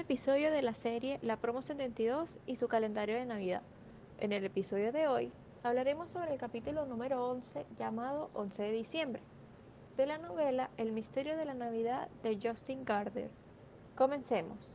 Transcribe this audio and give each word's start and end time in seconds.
quinto 0.00 0.14
episodio 0.14 0.50
de 0.50 0.62
la 0.62 0.72
serie 0.72 1.18
La 1.20 1.36
Promo 1.36 1.60
72 1.60 2.38
y 2.46 2.56
su 2.56 2.68
calendario 2.68 3.16
de 3.16 3.26
Navidad. 3.26 3.60
En 4.18 4.32
el 4.32 4.44
episodio 4.44 4.92
de 4.92 5.08
hoy 5.08 5.30
hablaremos 5.62 6.08
sobre 6.08 6.32
el 6.32 6.38
capítulo 6.38 6.86
número 6.86 7.28
11 7.28 7.66
llamado 7.78 8.30
11 8.32 8.62
de 8.62 8.72
diciembre 8.72 9.22
de 9.98 10.06
la 10.06 10.16
novela 10.16 10.70
El 10.78 10.92
misterio 10.92 11.36
de 11.36 11.44
la 11.44 11.52
Navidad 11.52 12.08
de 12.22 12.38
Justin 12.42 12.86
Gardner. 12.86 13.28
Comencemos. 13.94 14.74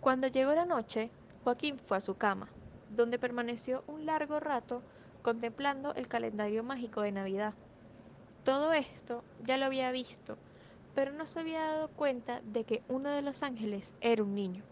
Cuando 0.00 0.26
llegó 0.26 0.52
la 0.52 0.66
noche, 0.66 1.08
Joaquín 1.44 1.78
fue 1.78 1.98
a 1.98 2.00
su 2.00 2.16
cama, 2.16 2.48
donde 2.90 3.20
permaneció 3.20 3.84
un 3.86 4.04
largo 4.04 4.40
rato 4.40 4.82
contemplando 5.22 5.94
el 5.94 6.08
calendario 6.08 6.64
mágico 6.64 7.02
de 7.02 7.12
Navidad. 7.12 7.54
Todo 8.42 8.72
esto 8.72 9.22
ya 9.44 9.58
lo 9.58 9.66
había 9.66 9.92
visto 9.92 10.36
pero 10.94 11.12
no 11.12 11.26
se 11.26 11.40
había 11.40 11.60
dado 11.60 11.88
cuenta 11.88 12.40
de 12.52 12.64
que 12.64 12.82
uno 12.88 13.10
de 13.10 13.22
los 13.22 13.42
ángeles 13.42 13.94
era 14.00 14.22
un 14.22 14.34
niño. 14.34 14.62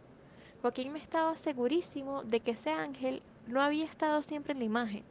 Joaquín 0.62 0.96
estaba 0.96 1.36
segurísimo 1.36 2.22
de 2.22 2.40
que 2.40 2.52
ese 2.52 2.70
ángel 2.70 3.22
no 3.46 3.62
había 3.62 3.84
estado 3.84 4.22
siempre 4.22 4.52
en 4.52 4.58
la 4.58 4.64
imagen, 4.66 5.02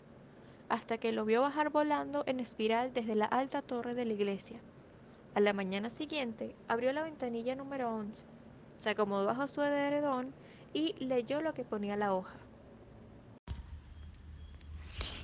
hasta 0.70 0.98
que 0.98 1.12
lo 1.12 1.26
vio 1.26 1.42
bajar 1.42 1.72
volando 1.72 2.24
en 2.28 2.40
espiral 2.40 2.94
desde 2.94 3.16
la 3.16 3.26
alta 3.26 3.62
torre 3.62 3.96
de 3.96 4.06
la 4.06 4.14
iglesia. 4.14 4.60
A 5.34 5.40
la 5.40 5.54
mañana 5.54 5.90
siguiente 5.90 6.56
abrió 6.68 6.94
la 6.94 7.04
ventanilla 7.04 7.56
número 7.56 7.94
11, 7.94 8.26
se 8.80 8.90
acomodó 8.90 9.26
bajo 9.26 9.48
su 9.48 9.62
edredón 9.62 10.34
y 10.74 10.94
leyó 11.04 11.42
lo 11.42 11.54
que 11.54 11.64
ponía 11.64 11.98
la 11.98 12.14
hoja. 12.14 12.36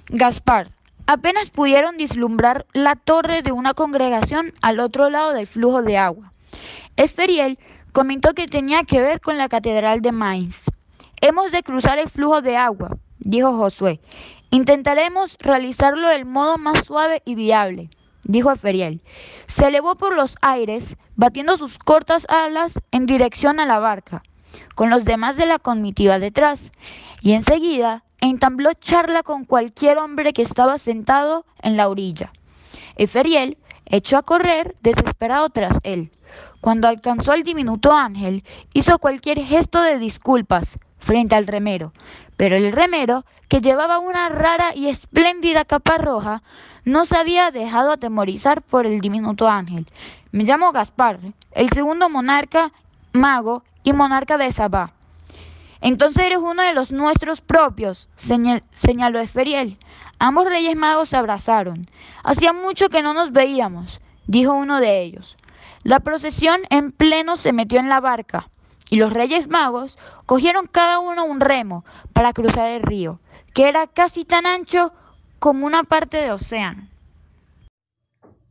Gaspar, 0.10 0.75
Apenas 1.08 1.52
pudieron 1.52 1.98
vislumbrar 1.98 2.66
la 2.74 2.96
torre 2.96 3.44
de 3.44 3.52
una 3.52 3.76
congregación 3.76 4.54
al 4.62 4.80
otro 4.80 5.12
lado 5.12 5.34
del 5.34 5.46
flujo 5.46 5.84
de 5.84 5.98
agua. 5.98 6.34
Esferiel 6.96 7.60
comentó 7.92 8.34
que 8.34 8.48
tenía 8.48 8.84
que 8.84 9.02
ver 9.02 9.22
con 9.22 9.38
la 9.38 9.48
catedral 9.48 10.02
de 10.02 10.12
Mainz. 10.12 10.66
Hemos 11.22 11.52
de 11.52 11.62
cruzar 11.62 12.00
el 12.00 12.10
flujo 12.10 12.42
de 12.42 12.58
agua, 12.58 12.98
dijo 13.20 13.56
Josué. 13.56 14.00
Intentaremos 14.50 15.38
realizarlo 15.40 16.08
del 16.08 16.26
modo 16.26 16.58
más 16.58 16.86
suave 16.86 17.22
y 17.24 17.36
viable, 17.36 17.92
dijo 18.24 18.52
Eferiel. 18.52 19.04
Se 19.46 19.68
elevó 19.68 19.96
por 19.96 20.16
los 20.16 20.36
aires, 20.42 20.98
batiendo 21.16 21.56
sus 21.58 21.78
cortas 21.78 22.26
alas 22.30 22.82
en 22.92 23.06
dirección 23.06 23.60
a 23.60 23.68
la 23.68 23.78
barca, 23.78 24.24
con 24.76 24.90
los 24.90 25.06
demás 25.06 25.38
de 25.38 25.46
la 25.46 25.60
comitiva 25.60 26.20
detrás, 26.20 26.72
y 27.22 27.34
enseguida 27.34 28.04
entabló 28.22 28.74
charla 28.74 29.24
con 29.24 29.46
cualquier 29.46 29.98
hombre 29.98 30.34
que 30.34 30.42
estaba 30.42 30.78
sentado 30.78 31.46
en 31.62 31.78
la 31.78 31.90
orilla. 31.90 32.32
Eferiel 32.96 33.58
echó 33.86 34.18
a 34.18 34.24
correr 34.24 34.76
desesperado 34.82 35.50
tras 35.50 35.80
él. 35.84 36.12
Cuando 36.62 36.88
alcanzó 36.88 37.32
al 37.32 37.44
diminuto 37.44 37.94
ángel, 37.94 38.44
hizo 38.74 38.98
cualquier 39.00 39.40
gesto 39.40 39.82
de 39.82 40.00
disculpas 40.00 40.78
frente 41.00 41.36
al 41.36 41.46
remero, 41.46 41.94
pero 42.38 42.56
el 42.56 42.72
remero, 42.72 43.26
que 43.48 43.62
llevaba 43.62 44.00
una 44.00 44.30
rara 44.30 44.74
y 44.76 44.88
espléndida 44.88 45.66
capa 45.66 46.00
roja, 46.00 46.42
no 46.84 47.06
se 47.06 47.18
había 47.18 47.52
dejado 47.52 47.92
atemorizar 47.92 48.62
por 48.64 48.88
el 48.88 49.02
diminuto 49.02 49.48
ángel. 49.48 49.88
Me 50.32 50.44
llamo 50.44 50.72
Gaspar, 50.72 51.20
el 51.52 51.70
segundo 51.70 52.10
monarca, 52.10 52.72
mago 53.14 53.64
y 53.86 53.94
monarca 53.94 54.38
de 54.38 54.52
Sabá. 54.52 54.92
Entonces 55.80 56.26
eres 56.26 56.40
uno 56.40 56.64
de 56.64 56.74
los 56.74 56.92
nuestros 56.92 57.40
propios, 57.40 58.10
señaló 58.18 59.20
Esferiel. 59.20 59.78
Ambos 60.20 60.46
reyes 60.46 60.76
magos 60.76 61.10
se 61.10 61.18
abrazaron. 61.18 61.88
Hacía 62.24 62.52
mucho 62.52 62.90
que 62.90 63.04
no 63.04 63.14
nos 63.14 63.32
veíamos, 63.32 64.02
dijo 64.28 64.54
uno 64.54 64.80
de 64.82 65.02
ellos. 65.02 65.38
La 65.84 66.00
procesión 66.00 66.62
en 66.72 66.92
pleno 66.92 67.36
se 67.36 67.54
metió 67.54 67.80
en 67.80 67.90
la 67.90 68.00
barca 68.00 68.50
y 68.90 68.98
los 68.98 69.14
reyes 69.14 69.48
magos 69.48 70.00
cogieron 70.26 70.68
cada 70.68 71.00
uno 71.00 71.26
un 71.26 71.40
remo 71.40 71.86
para 72.12 72.34
cruzar 72.34 72.70
el 72.70 72.82
río, 72.82 73.20
que 73.54 73.70
era 73.70 73.86
casi 73.86 74.26
tan 74.26 74.48
ancho 74.48 74.94
como 75.38 75.68
una 75.68 75.84
parte 75.84 76.18
de 76.18 76.32
océano. 76.32 76.90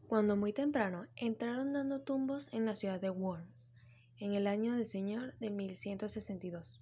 Cuando 0.06 0.36
muy 0.36 0.52
temprano 0.52 1.06
entraron 1.16 1.72
dando 1.72 2.00
tumbos 2.00 2.48
en 2.52 2.66
la 2.66 2.76
ciudad 2.76 3.00
de 3.00 3.10
Worms, 3.10 3.73
en 4.18 4.34
el 4.34 4.46
año 4.46 4.74
del 4.74 4.86
Señor 4.86 5.36
de 5.38 5.50
1162 5.50 6.80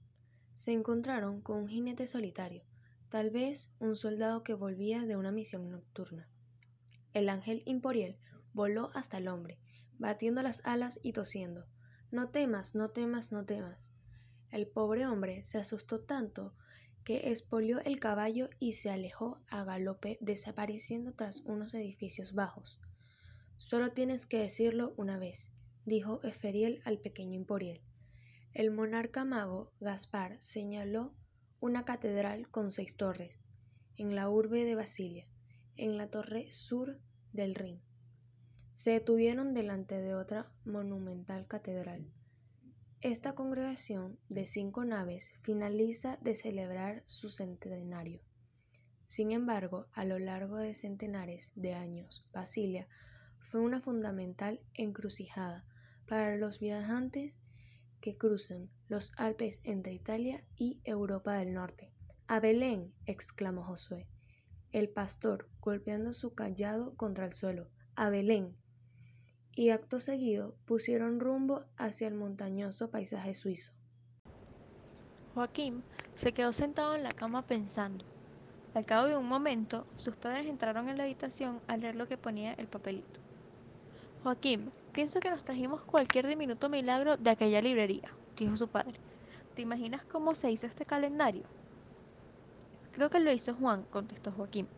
se 0.55 0.73
encontraron 0.73 1.41
con 1.41 1.59
un 1.59 1.69
jinete 1.69 2.07
solitario, 2.07 2.63
tal 3.09 3.31
vez 3.31 3.69
un 3.79 3.97
soldado 3.97 4.43
que 4.45 4.55
volvía 4.55 5.05
de 5.07 5.17
una 5.17 5.33
misión 5.33 5.71
nocturna. 5.71 6.29
El 7.13 7.29
ángel 7.29 7.63
Imporiel 7.67 8.19
voló 8.53 8.91
hasta 8.95 9.19
el 9.19 9.29
hombre, 9.29 9.59
batiendo 9.99 10.43
las 10.43 10.61
alas 10.65 11.01
y 11.03 11.13
tosiendo. 11.13 11.67
No 12.11 12.29
temas, 12.29 12.75
no 12.75 12.91
temas, 12.91 13.33
no 13.33 13.45
temas. 13.45 13.93
El 14.51 14.67
pobre 14.67 15.07
hombre 15.07 15.45
se 15.45 15.59
asustó 15.59 16.01
tanto 16.01 16.55
que 17.05 17.31
espolió 17.31 17.81
el 17.81 17.99
caballo 17.99 18.49
y 18.59 18.73
se 18.73 18.91
alejó 18.91 19.41
a 19.49 19.65
galope, 19.65 20.19
desapareciendo 20.21 21.13
tras 21.15 21.41
unos 21.41 21.75
edificios 21.75 22.35
bajos. 22.35 22.81
Solo 23.57 23.93
tienes 23.93 24.27
que 24.27 24.39
decirlo 24.39 24.95
una 24.97 25.19
vez, 25.19 25.53
dijo 25.85 26.23
Eferiel 26.23 26.81
al 26.85 26.99
pequeño 26.99 27.35
Imporiel. 27.35 27.81
El 28.53 28.71
monarca 28.71 29.25
mago 29.25 29.73
Gaspar 29.81 30.37
señaló 30.41 31.15
una 31.61 31.85
catedral 31.85 32.49
con 32.51 32.71
seis 32.71 32.97
torres, 32.97 33.45
en 33.97 34.15
la 34.15 34.29
urbe 34.29 34.65
de 34.65 34.75
Basilia, 34.75 35.27
en 35.77 35.97
la 35.97 36.09
torre 36.09 36.51
sur 36.51 36.99
del 37.33 37.55
Rin. 37.55 37.81
Se 38.75 38.91
detuvieron 38.91 39.55
delante 39.55 40.01
de 40.01 40.15
otra 40.15 40.53
monumental 40.65 41.47
catedral. 41.47 42.11
Esta 43.01 43.35
congregación 43.35 44.19
de 44.29 44.47
cinco 44.47 44.85
naves 44.85 45.33
finaliza 45.43 46.19
de 46.21 46.35
celebrar 46.35 47.03
su 47.07 47.31
centenario. 47.31 48.21
Sin 49.07 49.33
embargo, 49.33 49.87
a 49.93 50.05
lo 50.05 50.19
largo 50.19 50.57
de 50.57 50.75
centenares 50.75 51.53
de 51.55 51.75
años, 51.75 52.25
Basilia 52.33 52.89
fue 53.41 53.61
una 53.61 53.81
fundamental 53.81 54.61
encrucijada 54.75 55.65
para 56.13 56.37
los 56.37 56.59
viajantes 56.59 57.41
que 58.03 58.19
cruzan 58.19 58.69
los 58.87 59.15
Alpes 59.17 59.63
entre 59.65 59.95
Italia 59.95 60.45
y 60.57 60.79
Europa 60.85 61.39
del 61.39 61.55
Norte. 61.55 61.91
A 62.27 62.39
Belén, 62.39 62.93
exclamó 63.07 63.63
Josué, 63.63 64.07
el 64.73 64.91
pastor 64.91 65.49
golpeando 65.63 66.13
su 66.13 66.35
callado 66.35 66.95
contra 66.97 67.25
el 67.25 67.33
suelo. 67.33 67.71
A 67.97 68.11
Belén. 68.11 68.55
Y 69.57 69.71
acto 69.71 70.01
seguido 70.01 70.55
pusieron 70.67 71.19
rumbo 71.19 71.65
hacia 71.79 72.09
el 72.09 72.15
montañoso 72.15 72.91
paisaje 72.91 73.33
suizo. 73.33 73.73
Joaquín 75.33 75.83
se 76.17 76.35
quedó 76.35 76.53
sentado 76.53 76.95
en 76.95 77.05
la 77.05 77.13
cama 77.13 77.47
pensando. 77.47 78.05
Al 78.75 78.85
cabo 78.85 79.09
de 79.09 79.17
un 79.17 79.27
momento, 79.27 79.87
sus 79.97 80.15
padres 80.17 80.47
entraron 80.47 80.91
en 80.91 80.99
la 80.99 81.05
habitación 81.05 81.63
a 81.69 81.79
leer 81.79 81.97
lo 81.97 82.07
que 82.07 82.19
ponía 82.19 82.53
el 82.53 82.67
papelito. 82.67 83.19
Joaquín, 84.23 84.71
pienso 84.93 85.21
que 85.21 85.31
nos 85.31 85.45
trajimos 85.45 85.81
cualquier 85.83 86.27
diminuto 86.27 86.69
milagro 86.69 87.17
de 87.17 87.31
aquella 87.31 87.63
librería, 87.63 88.11
dijo 88.37 88.57
su 88.57 88.69
padre. 88.69 88.95
¿Te 89.55 89.63
imaginas 89.63 90.03
cómo 90.05 90.35
se 90.35 90.51
hizo 90.51 90.67
este 90.67 90.85
calendario? 90.85 91.45
Creo 92.93 93.11
que 93.11 93.21
lo 93.21 93.33
hizo 93.33 93.55
Juan, 93.55 93.85
contestó 93.91 94.33
Joaquín. 94.33 94.69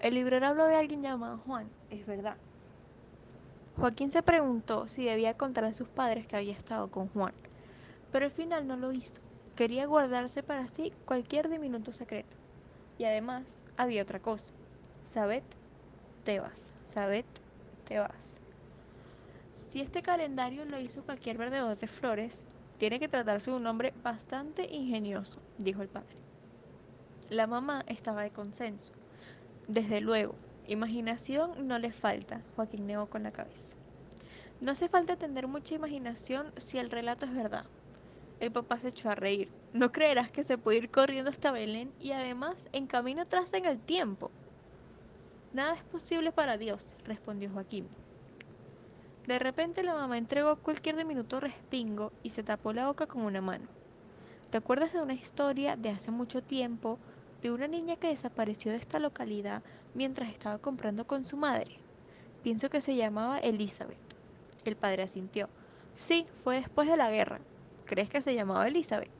El 0.00 0.14
librero 0.14 0.46
habló 0.46 0.66
de 0.66 0.76
alguien 0.76 1.02
llamado 1.02 1.38
Juan, 1.38 1.68
es 1.90 2.06
verdad. 2.06 2.36
Joaquín 3.76 4.12
se 4.12 4.22
preguntó 4.22 4.86
si 4.88 5.04
debía 5.04 5.34
contar 5.34 5.64
a 5.64 5.72
sus 5.72 5.88
padres 5.88 6.26
que 6.26 6.36
había 6.36 6.52
estado 6.52 6.88
con 6.88 7.08
Juan, 7.08 7.34
pero 8.12 8.26
al 8.26 8.30
final 8.30 8.66
no 8.68 8.76
lo 8.76 8.92
hizo. 8.92 9.20
Quería 9.56 9.86
guardarse 9.86 10.42
para 10.42 10.68
sí 10.68 10.92
cualquier 11.04 11.48
diminuto 11.48 11.92
secreto. 11.92 12.36
Y 12.98 13.04
además 13.04 13.62
había 13.76 14.02
otra 14.02 14.20
cosa. 14.20 14.52
Sabet, 15.12 15.44
te 16.24 16.38
vas. 16.40 16.72
Sabet, 16.84 17.26
te 17.84 17.98
vas. 17.98 18.43
Si 19.74 19.80
este 19.80 20.02
calendario 20.02 20.64
lo 20.66 20.78
hizo 20.78 21.02
cualquier 21.02 21.36
vendedor 21.36 21.76
de 21.76 21.88
flores, 21.88 22.44
tiene 22.78 23.00
que 23.00 23.08
tratarse 23.08 23.50
de 23.50 23.56
un 23.56 23.66
hombre 23.66 23.92
bastante 24.04 24.72
ingenioso, 24.72 25.40
dijo 25.58 25.82
el 25.82 25.88
padre. 25.88 26.14
La 27.28 27.48
mamá 27.48 27.82
estaba 27.88 28.22
de 28.22 28.30
consenso. 28.30 28.92
Desde 29.66 30.00
luego, 30.00 30.36
imaginación 30.68 31.66
no 31.66 31.80
le 31.80 31.90
falta, 31.90 32.40
Joaquín 32.54 32.86
negó 32.86 33.06
con 33.06 33.24
la 33.24 33.32
cabeza. 33.32 33.74
No 34.60 34.70
hace 34.70 34.88
falta 34.88 35.16
tener 35.16 35.48
mucha 35.48 35.74
imaginación 35.74 36.52
si 36.56 36.78
el 36.78 36.88
relato 36.88 37.26
es 37.26 37.34
verdad. 37.34 37.64
El 38.38 38.52
papá 38.52 38.78
se 38.78 38.90
echó 38.90 39.10
a 39.10 39.16
reír. 39.16 39.50
No 39.72 39.90
creerás 39.90 40.30
que 40.30 40.44
se 40.44 40.56
puede 40.56 40.78
ir 40.78 40.90
corriendo 40.92 41.30
hasta 41.30 41.50
Belén 41.50 41.92
y 41.98 42.12
además 42.12 42.54
en 42.70 42.86
camino 42.86 43.22
atrás 43.22 43.52
en 43.54 43.64
el 43.64 43.80
tiempo. 43.80 44.30
Nada 45.52 45.74
es 45.74 45.82
posible 45.82 46.30
para 46.30 46.58
Dios, 46.58 46.94
respondió 47.04 47.50
Joaquín. 47.50 47.88
De 49.26 49.38
repente 49.38 49.82
la 49.82 49.94
mamá 49.94 50.18
entregó 50.18 50.56
cualquier 50.56 50.96
diminuto 50.96 51.40
respingo 51.40 52.12
y 52.22 52.30
se 52.30 52.42
tapó 52.42 52.74
la 52.74 52.88
boca 52.88 53.06
con 53.06 53.22
una 53.22 53.40
mano. 53.40 53.66
¿Te 54.50 54.58
acuerdas 54.58 54.92
de 54.92 55.00
una 55.00 55.14
historia 55.14 55.76
de 55.76 55.88
hace 55.88 56.10
mucho 56.10 56.42
tiempo 56.42 56.98
de 57.40 57.50
una 57.50 57.66
niña 57.66 57.96
que 57.96 58.08
desapareció 58.08 58.70
de 58.70 58.76
esta 58.76 58.98
localidad 58.98 59.62
mientras 59.94 60.28
estaba 60.28 60.58
comprando 60.58 61.06
con 61.06 61.24
su 61.24 61.38
madre? 61.38 61.78
Pienso 62.42 62.68
que 62.68 62.82
se 62.82 62.96
llamaba 62.96 63.38
Elizabeth. 63.38 63.96
El 64.66 64.76
padre 64.76 65.04
asintió. 65.04 65.48
Sí, 65.94 66.26
fue 66.42 66.56
después 66.56 66.86
de 66.86 66.98
la 66.98 67.10
guerra. 67.10 67.40
¿Crees 67.86 68.10
que 68.10 68.20
se 68.20 68.34
llamaba 68.34 68.68
Elizabeth? 68.68 69.10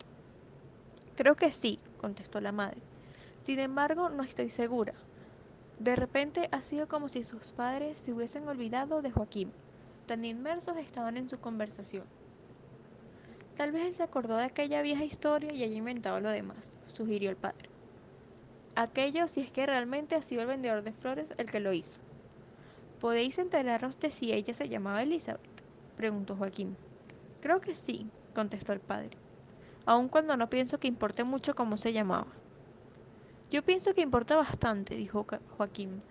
Creo 1.17 1.35
que 1.35 1.51
sí, 1.51 1.79
contestó 1.97 2.43
la 2.43 2.53
madre. 2.53 2.83
Sin 3.43 3.59
embargo, 3.59 4.11
no 4.11 4.23
estoy 4.23 4.51
segura. 4.51 4.93
De 5.79 5.97
repente 5.97 6.51
ha 6.53 6.61
sido 6.61 6.89
como 6.89 7.09
si 7.09 7.23
sus 7.23 7.53
padres 7.53 7.99
se 7.99 8.13
hubiesen 8.13 8.47
olvidado 8.47 9.01
de 9.01 9.11
Joaquín. 9.11 9.51
Tan 10.07 10.23
inmersos 10.25 10.77
estaban 10.77 11.17
en 11.17 11.31
su 11.31 11.39
conversación. 11.39 12.05
Tal 13.57 13.73
vez 13.73 13.87
él 13.87 13.95
se 13.95 14.03
acordó 14.03 14.37
de 14.37 14.45
aquella 14.45 14.83
vieja 14.83 15.05
historia 15.05 15.53
y 15.55 15.63
haya 15.63 15.77
inventado 15.77 16.21
lo 16.21 16.31
demás, 16.31 16.71
sugirió 16.89 17.31
el 17.31 17.37
padre. 17.37 17.71
Aquello 18.75 19.29
si 19.29 19.41
es 19.41 19.51
que 19.51 19.65
realmente 19.65 20.15
ha 20.15 20.21
sido 20.21 20.43
el 20.43 20.49
vendedor 20.49 20.83
de 20.83 20.93
flores 20.93 21.29
el 21.39 21.51
que 21.51 21.61
lo 21.61 21.73
hizo. 21.73 22.01
¿Podéis 23.01 23.39
enteraros 23.39 23.99
de 24.01 24.11
si 24.11 24.33
ella 24.33 24.53
se 24.53 24.69
llamaba 24.69 25.03
Elizabeth? 25.03 25.41
preguntó 25.97 26.37
Joaquín. 26.37 26.77
Creo 27.41 27.61
que 27.61 27.75
sí, 27.75 28.11
contestó 28.35 28.73
el 28.73 28.81
padre, 28.81 29.17
aun 29.87 30.09
cuando 30.09 30.37
no 30.37 30.51
pienso 30.51 30.79
que 30.79 30.89
importe 30.89 31.25
mucho 31.25 31.55
cómo 31.55 31.77
se 31.77 31.93
llamaba. 31.93 32.27
Yo 33.51 33.63
pienso 33.63 33.95
que 33.95 34.03
importa 34.03 34.37
bastante, 34.37 34.97
dijo 34.97 35.27
Joaquín, 35.57 36.03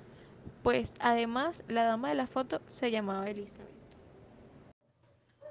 pues 0.64 0.96
además 1.00 1.64
la 1.68 1.84
dama 1.84 2.10
de 2.10 2.16
la 2.16 2.28
foto 2.28 2.62
se 2.72 2.90
llamaba 2.90 3.30
Elizabeth. 3.30 3.73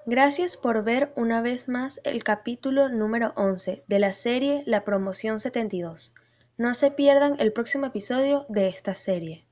Gracias 0.04 0.56
por 0.56 0.82
ver 0.82 1.12
una 1.14 1.42
vez 1.42 1.68
más 1.68 2.00
el 2.02 2.24
capítulo 2.24 2.88
número 2.88 3.32
11 3.36 3.84
de 3.86 3.98
la 4.00 4.12
serie 4.12 4.64
La 4.66 4.82
Promoción 4.82 5.38
72. 5.38 6.12
No 6.56 6.74
se 6.74 6.90
pierdan 6.90 7.36
el 7.38 7.52
próximo 7.52 7.86
episodio 7.86 8.44
de 8.48 8.66
esta 8.66 8.94
serie. 8.94 9.46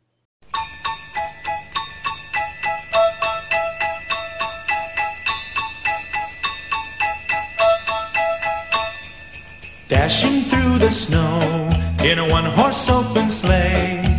Dashing 9.89 10.45
through 10.47 10.81
the 10.81 10.91
snow 10.91 11.69
in 12.03 12.19
a 12.19 12.25
one 12.25 12.51
horse 12.57 12.91
open 12.91 13.31
sleigh. 13.31 14.10